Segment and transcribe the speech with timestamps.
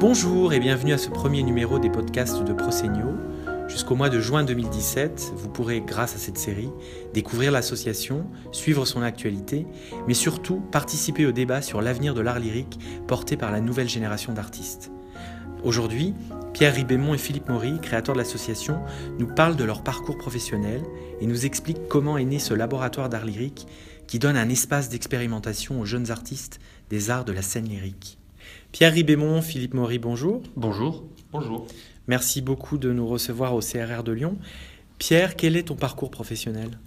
[0.00, 3.16] Bonjour et bienvenue à ce premier numéro des podcasts de Prosegno.
[3.66, 6.70] Jusqu'au mois de juin 2017, vous pourrez, grâce à cette série,
[7.14, 9.66] découvrir l'association, suivre son actualité,
[10.06, 14.32] mais surtout participer au débat sur l'avenir de l'art lyrique porté par la nouvelle génération
[14.32, 14.92] d'artistes.
[15.64, 16.14] Aujourd'hui,
[16.52, 18.78] Pierre Ribémont et Philippe Maury, créateurs de l'association,
[19.18, 20.80] nous parlent de leur parcours professionnel
[21.20, 23.66] et nous expliquent comment est né ce laboratoire d'art lyrique
[24.06, 28.17] qui donne un espace d'expérimentation aux jeunes artistes des arts de la scène lyrique.
[28.72, 30.42] Pierre Ribémont, Philippe Maury, bonjour.
[30.56, 31.04] Bonjour.
[31.32, 31.66] Bonjour.
[32.06, 34.38] Merci beaucoup de nous recevoir au CRR de Lyon.
[34.98, 36.78] Pierre, quel est ton parcours professionnel?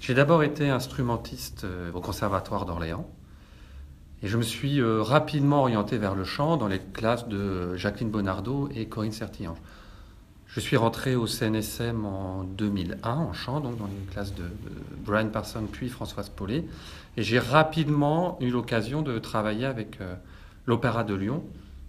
[0.00, 3.08] J'ai d'abord été instrumentiste euh, au Conservatoire d'Orléans
[4.22, 8.10] et je me suis euh, rapidement orienté vers le chant dans les classes de Jacqueline
[8.10, 9.58] Bonardo et Corinne Sertillange.
[10.46, 14.44] Je suis rentré au CNSM en 2001 en chant, donc dans les classes de
[15.04, 16.64] Brian Parson puis Françoise Paulet.
[17.16, 20.14] Et j'ai rapidement eu l'occasion de travailler avec euh,
[20.66, 21.44] l'Opéra de Lyon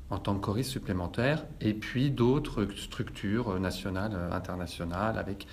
[0.09, 5.47] en tant que choriste supplémentaire, et puis d'autres structures nationales, euh, internationales, avec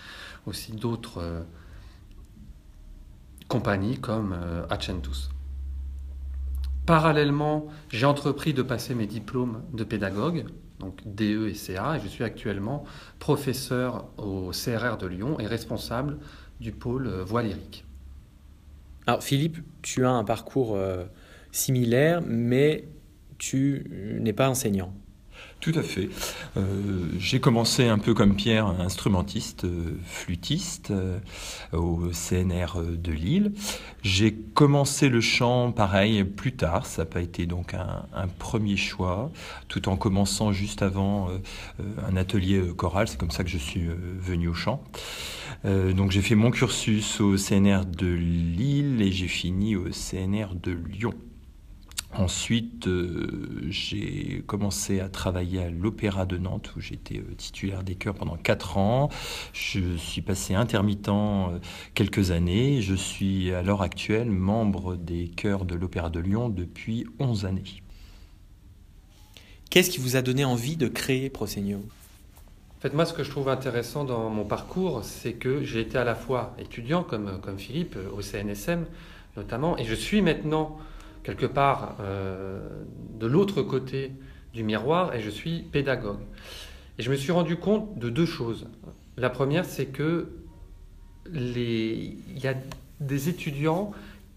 [0.47, 1.43] aussi d'autres euh,
[3.49, 5.31] compagnies comme euh, Accentus.
[6.85, 10.45] Parallèlement, j'ai entrepris de passer mes diplômes de pédagogue,
[10.81, 12.85] donc DE et CA, et je suis actuellement
[13.21, 16.19] professeur au CRR de Lyon et responsable
[16.61, 17.87] du pôle voix lyrique.
[19.07, 20.77] Alors Philippe, tu as un parcours
[21.53, 22.89] similaire, mais
[23.43, 23.85] tu
[24.21, 24.95] n'es pas enseignant.
[25.59, 26.09] Tout à fait.
[26.57, 31.19] Euh, j'ai commencé un peu comme Pierre, instrumentiste, euh, flûtiste euh,
[31.73, 33.53] au CNR de Lille.
[34.03, 38.77] J'ai commencé le chant pareil plus tard, ça n'a pas été donc un, un, premier
[38.77, 39.33] choix,
[39.67, 41.29] tout en commençant juste avant
[42.09, 44.83] un atelier choral, c'est comme ça que je suis venu au chant.
[45.65, 50.73] donc j'ai fait mon cursus au CNR de Lille et j'ai fini au CNR de
[50.73, 51.15] Lyon.
[52.15, 57.95] Ensuite, euh, j'ai commencé à travailler à l'Opéra de Nantes où j'étais euh, titulaire des
[57.95, 59.09] chœurs pendant 4 ans.
[59.55, 61.59] Je suis passé intermittent euh,
[61.95, 62.83] quelques années.
[62.83, 67.83] Je suis à l'heure actuelle membre des chœurs de l'Opéra de Lyon depuis 11 années.
[69.71, 73.31] Qu'est-ce qui vous a donné envie de créer Prosegno en fait, moi, ce que je
[73.31, 77.57] trouve intéressant dans mon parcours, c'est que j'ai été à la fois étudiant, comme, comme
[77.57, 78.87] Philippe, au CNSM
[79.37, 80.79] notamment, et je suis maintenant
[81.23, 82.61] quelque part euh,
[83.19, 84.13] de l'autre côté
[84.53, 86.21] du miroir et je suis pédagogue.
[86.99, 88.67] Et je me suis rendu compte de deux choses.
[89.17, 90.29] La première, c'est que
[91.31, 92.17] les...
[92.29, 92.55] il y a
[93.01, 93.93] des étudiants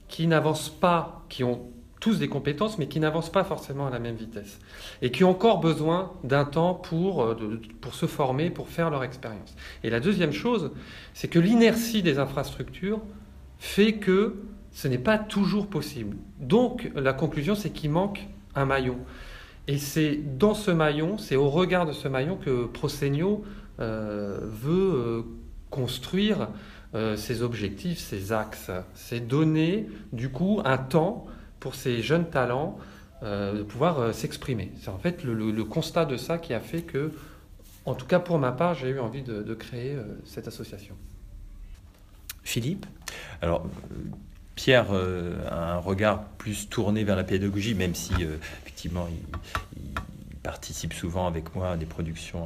[0.07, 1.69] qui n'avancent pas, qui ont
[1.99, 4.59] tous des compétences, mais qui n'avancent pas forcément à la même vitesse.
[5.01, 9.03] Et qui ont encore besoin d'un temps pour, euh, pour se former, pour faire leur
[9.03, 9.55] expérience.
[9.83, 10.71] Et la deuxième chose,
[11.13, 13.01] c'est que l'inertie des infrastructures
[13.57, 14.35] fait que
[14.75, 16.17] ce n'est pas toujours possible.
[16.37, 18.97] Donc la conclusion, c'est qu'il manque un maillon.
[19.67, 23.45] Et c'est dans ce maillon, c'est au regard de ce maillon que Prosegno
[23.79, 25.21] euh, veut euh,
[25.69, 26.49] construire
[26.93, 28.69] euh, ses objectifs, ses axes.
[28.93, 31.25] C'est donner du coup un temps
[31.61, 32.77] pour ces jeunes talents
[33.23, 34.71] de pouvoir s'exprimer.
[34.81, 37.11] C'est en fait le, constat de ça qui a fait que,
[37.85, 40.95] en tout cas pour ma part, j'ai eu envie de, de créer cette association.
[42.43, 42.85] Philippe?
[43.41, 43.65] Alors,
[44.55, 49.19] Pierre euh, a un regard plus tourné vers la pédagogie, même si euh, effectivement il,
[50.41, 52.45] participe souvent avec moi à des productions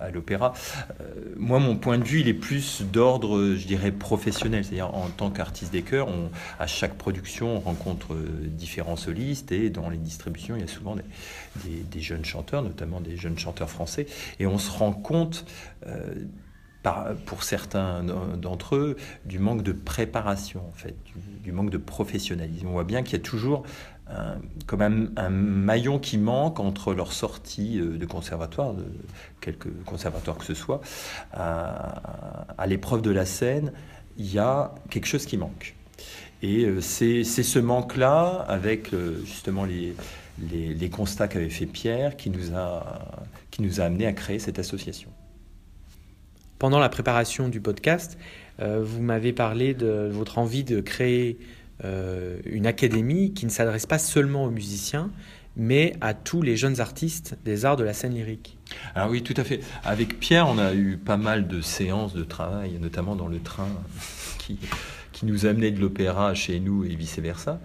[0.00, 0.52] à, l'opéra.
[1.00, 1.04] Euh,
[1.36, 4.64] moi, mon point de vue, il est plus d'ordre, je dirais, professionnel.
[4.64, 6.08] C'est-à-dire, en tant qu'artiste des chœurs,
[6.58, 8.16] à chaque production, on rencontre
[8.48, 10.96] différents solistes et dans les distributions, il y a souvent
[11.64, 14.08] des, jeunes chanteurs, notamment des jeunes chanteurs français,
[14.40, 15.44] et on se rend compte
[17.26, 20.96] pour certains d'entre eux, du manque de préparation, en fait,
[21.42, 22.68] du, manque de professionnalisme.
[22.68, 23.64] On voit bien qu'il y a toujours
[24.08, 24.36] un,
[24.66, 28.84] comme un, maillon qui manque entre leur sortie euh, de conservatoire, de
[29.40, 30.80] quelque conservatoire que ce soit,
[31.32, 33.72] à, l'épreuve de la scène,
[34.16, 35.74] il y a quelque chose qui manque.
[36.42, 42.54] Et euh, c'est ce manque-là, avec euh, justement les, constats qu'avait fait Pierre, qui nous
[42.54, 43.00] a,
[43.50, 45.10] qui a amené à créer cette association.
[46.58, 48.16] Pendant la préparation du podcast,
[48.60, 51.38] euh, vous m'avez parlé de votre envie de créer
[51.84, 55.10] euh, une académie qui ne s'adresse pas seulement aux musiciens,
[55.58, 58.56] mais à tous les jeunes artistes des arts de la scène lyrique.
[58.94, 59.60] Ah oui, tout à fait.
[59.84, 63.68] Avec Pierre, on a eu pas mal de séances de travail, notamment dans le train
[64.38, 64.58] qui,
[65.12, 67.60] qui nous amenait de l'opéra chez nous et vice-versa.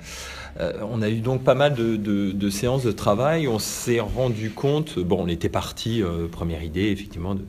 [0.60, 3.48] Euh, on a eu donc pas mal de, séances de travail.
[3.48, 7.46] On s'est rendu compte, bon, on était parti, première idée, effectivement, de,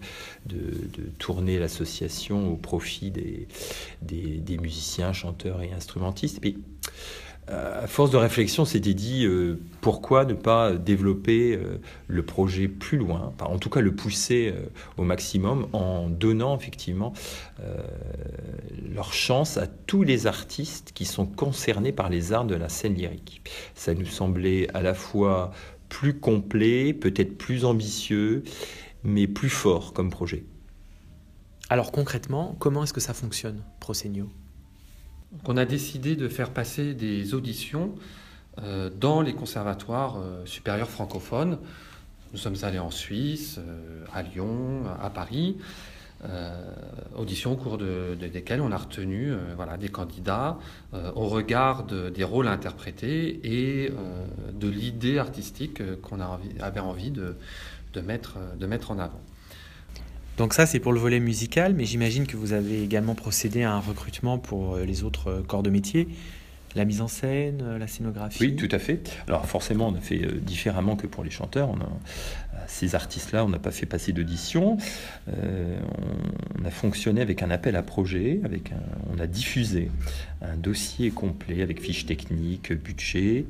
[1.19, 3.47] tourner l'association au profit des,
[4.03, 6.41] des, musiciens, chanteurs et instrumentistes.
[6.41, 6.59] Puis,
[7.49, 12.99] à force de réflexion, s'était dit euh, pourquoi ne pas développer euh, le projet plus
[12.99, 14.67] loin, en tout cas le pousser euh,
[14.97, 17.13] au maximum en donnant effectivement
[18.93, 22.95] leur chance à tous les artistes qui sont concernés par les arts de la scène
[22.95, 23.43] lyrique.
[23.75, 25.53] Ça nous semblait à la fois
[25.89, 28.43] plus complet, peut-être plus ambitieux,
[29.05, 30.45] mais plus fort comme projet.
[31.69, 34.31] Alors concrètement, comment est-ce que ça fonctionne, Prosegno
[35.47, 37.95] on a décidé de faire passer des auditions
[38.61, 41.59] euh, dans les conservatoires euh, supérieurs francophones.
[42.33, 45.57] Nous sommes allés en Suisse, euh, à Lyon, à Paris.
[47.17, 50.57] auditions au cours desquelles on a retenu voilà, des candidats
[51.17, 53.93] au regard des rôles interprétés et
[54.53, 57.35] de l'idée artistique qu'on avait envie de,
[58.01, 59.21] mettre, de mettre en avant.
[60.39, 63.73] Donc ça, c'est pour le volet musical, mais j'imagine que vous avez également procédé à
[63.73, 66.09] un recrutement pour euh, les autres euh, corps de métier.
[66.75, 69.11] La mise en scène, euh, la scénographie Oui, tout à fait.
[69.29, 71.69] Alors forcément, on a fait différemment que pour les chanteurs.
[71.71, 71.89] On a,
[72.67, 74.77] ces artistes-là, on n'a pas fait passer d'audition.
[75.27, 78.73] on, a fonctionné avec un appel à projet, avec
[79.13, 79.91] on a diffusé
[80.41, 83.47] un dossier complet avec fiches techniques, budget,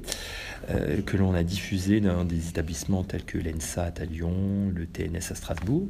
[1.07, 5.35] que l'on a diffusé dans des établissements tels que l'ENSAT à Lyon, le TNS à
[5.35, 5.89] Strasbourg.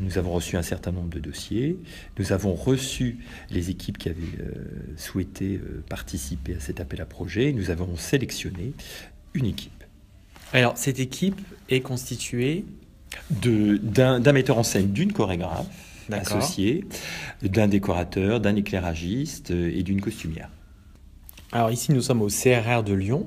[0.00, 1.78] Nous avons reçu un certain nombre de dossiers.
[2.18, 3.18] Nous avons reçu
[3.50, 4.52] les équipes qui avaient euh,
[4.96, 5.82] souhaité euh,
[6.36, 7.52] participer à cet appel à projet.
[7.52, 8.72] Nous avons sélectionné
[9.34, 9.84] une équipe.
[10.52, 12.64] Alors, cette équipe est constituée
[13.30, 15.66] d'un metteur en scène, d'une chorégraphe
[16.10, 16.84] associée,
[17.42, 20.50] d'un décorateur, d'un éclairagiste euh, et d'une costumière.
[21.50, 23.26] Alors ici, nous sommes au CRR de Lyon,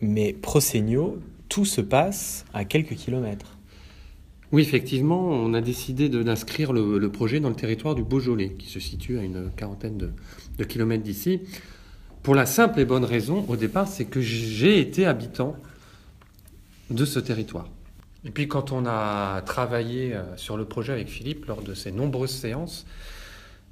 [0.00, 1.18] mais Prosegno,
[1.50, 3.58] tout se passe à quelques kilomètres.
[4.50, 8.80] Oui, effectivement, on a décidé d'inscrire le, projet dans le territoire du Beaujolais, qui se
[8.80, 11.40] situe à une quarantaine de, kilomètres d'ici.
[12.28, 15.56] Pour la simple et bonne raison, au départ, c'est que j'ai été habitant
[16.90, 17.66] de ce territoire.
[18.26, 21.90] Et puis quand on a travaillé euh, sur le projet avec Philippe lors de ces
[21.90, 22.84] nombreuses séances,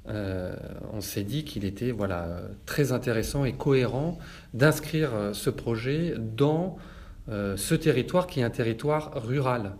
[0.09, 0.55] euh,
[0.91, 4.17] on s'est dit qu'il était voilà, très intéressant et cohérent
[4.55, 6.79] d'inscrire euh, ce projet dans
[7.27, 9.73] ce territoire qui est un territoire rural.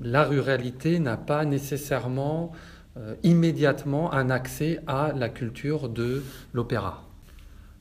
[0.00, 2.52] La ruralité n'a pas nécessairement
[3.22, 6.22] immédiatement un accès à la culture de
[6.52, 7.04] l'opéra.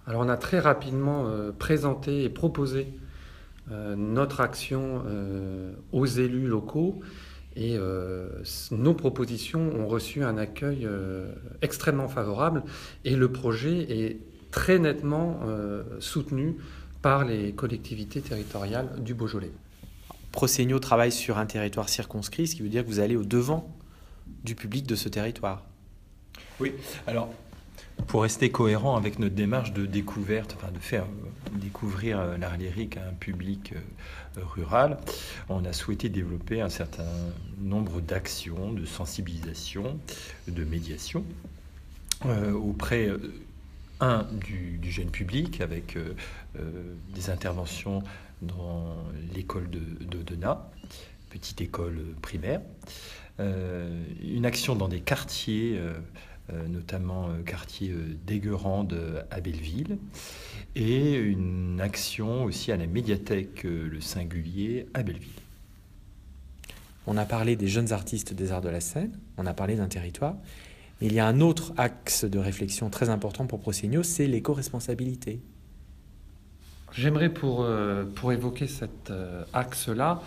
[0.05, 2.87] Alors on a très rapidement euh, présenté et proposé
[3.97, 5.03] notre action
[5.91, 7.01] aux élus locaux
[7.57, 7.77] et
[8.71, 10.87] nos propositions ont reçu un accueil
[11.61, 12.63] extrêmement favorable
[13.03, 14.19] et le projet est
[14.51, 15.41] très nettement
[15.99, 16.55] soutenu
[17.01, 19.51] par les collectivités territoriales du Beaujolais.
[20.31, 23.75] Prosegno travaille sur un territoire circonscrit, ce qui veut dire que vous allez au devant
[24.43, 25.63] du public de ce territoire.
[26.59, 26.73] Oui,
[27.05, 27.29] alors
[28.05, 32.55] pour rester cohérent avec notre démarche de découverte, enfin de faire euh, découvrir euh, l'art
[32.55, 34.97] lyrique à un public euh, rural,
[35.49, 37.09] on a souhaité développer un certain
[37.59, 39.99] nombre d'actions de sensibilisation,
[40.47, 41.23] de médiation
[42.55, 43.11] auprès
[43.99, 45.95] un du, jeune public avec
[47.13, 48.01] des interventions
[48.41, 48.95] dans
[49.35, 49.79] l'école de,
[51.29, 52.61] petite école primaire.
[53.39, 55.93] Euh, une action dans des quartiers, euh,
[56.51, 57.93] euh, notamment quartier
[58.25, 59.97] d'Aiguerande à Belleville,
[60.75, 65.29] et une action aussi à la médiathèque Le Singulier à Belleville.
[67.05, 69.87] On a parlé des jeunes artistes des arts de la scène, on a parlé d'un
[69.87, 70.35] territoire,
[70.99, 75.39] mais il y a un autre axe de réflexion très important pour Prosegno, c'est l'éco-responsabilité.
[76.93, 80.25] J'aimerais, pour, euh, pour évoquer cet euh, axe-là, euh,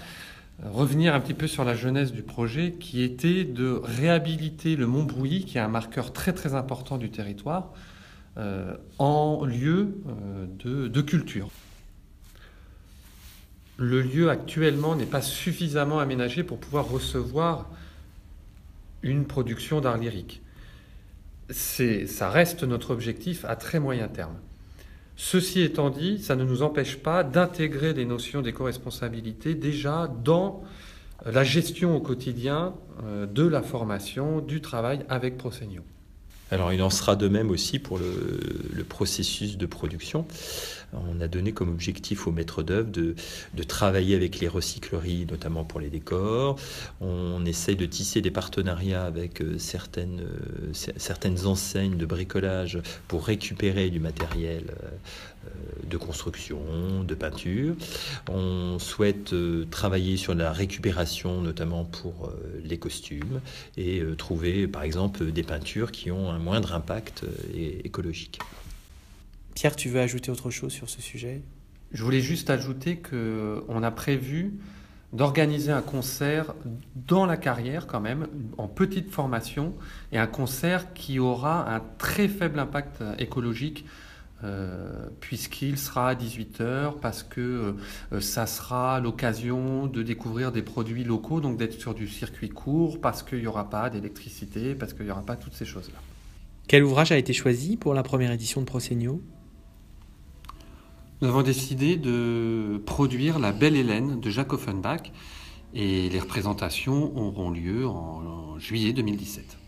[0.64, 5.04] revenir un petit peu sur la jeunesse du projet, qui était de réhabiliter le Mont
[5.04, 7.72] Brouilly, qui est un marqueur très très important du territoire,
[8.98, 9.96] en lieu
[10.58, 11.50] de, de culture.
[13.76, 17.70] Le lieu actuellement n'est pas suffisamment aménagé pour pouvoir recevoir
[19.02, 20.42] une production d'art lyrique.
[21.50, 24.36] Ça reste notre objectif à très moyen terme.
[25.22, 30.62] Ceci étant dit, ça ne nous empêche pas d'intégrer des notions d'éco-responsabilité déjà dans
[31.26, 32.72] la gestion au quotidien
[33.04, 35.82] euh, de la formation, du travail avec Prosegno.
[36.50, 40.26] Alors il en sera de même aussi pour le, processus de production.
[40.92, 43.14] On a donné comme objectif aux maîtres d'œuvre de,
[43.62, 46.56] travailler avec les recycleries, notamment pour les décors.
[47.00, 53.24] On essaye de tisser des partenariats avec euh, certaines, euh, certaines enseignes de bricolage pour
[53.24, 54.88] récupérer du matériel euh,
[55.88, 56.60] de construction,
[57.02, 57.74] de peinture.
[58.28, 59.34] On souhaite
[59.70, 62.32] travailler sur la récupération, notamment pour
[62.62, 63.40] les costumes,
[63.76, 67.24] et trouver par exemple des peintures qui ont un moindre impact
[67.84, 68.38] écologique.
[69.54, 71.42] Pierre, tu veux ajouter autre chose sur ce sujet?
[71.92, 74.54] Je voulais juste ajouter qu'on a prévu
[75.12, 76.54] d'organiser un concert
[76.94, 78.28] dans la carrière quand même,
[78.58, 79.74] en petite formation,
[80.12, 83.84] et un concert qui aura un très faible impact écologique.
[84.42, 87.74] Euh, puisqu'il sera à 18h, parce que
[88.12, 93.02] euh, ça sera l'occasion de découvrir des produits locaux, donc d'être sur du circuit court,
[93.02, 95.98] parce qu'il n'y aura pas d'électricité, parce qu'il n'y aura pas toutes ces choses-là.
[96.68, 99.20] Quel ouvrage a été choisi pour la première édition de Prosegno?
[101.20, 105.12] Nous avons décidé de produire La Belle Hélène de Jacques Offenbach
[105.74, 109.58] et les représentations auront lieu en, juillet 2017.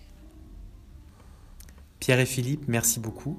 [2.00, 3.38] Pierre et Philippe, merci beaucoup.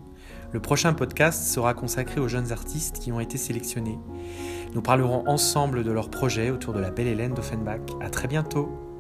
[0.54, 3.98] Le prochain podcast sera consacré aux jeunes artistes qui ont été sélectionnés.
[4.76, 7.82] Nous parlerons ensemble de leurs projets autour de la Belle Hélène d'Offenbach.
[8.02, 8.93] À très bientôt.